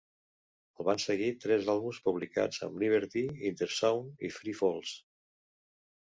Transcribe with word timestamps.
Els 0.75 0.85
van 0.85 1.01
seguir 1.01 1.27
tres 1.41 1.67
àlbums 1.73 1.99
publicats 2.07 2.63
amb 2.67 2.81
Liberty, 2.83 3.21
Intersound 3.49 4.25
i 4.29 4.31
Free 4.39 4.57
Falls. 4.61 4.95